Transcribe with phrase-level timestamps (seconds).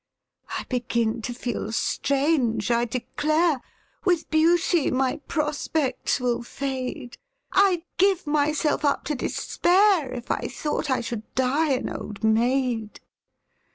[0.57, 3.61] I begin to feel strange, I declare!
[4.03, 7.19] With beauty my prospects will fade
[7.51, 12.99] I'd give myself up to despair If I thought I should die an old maid!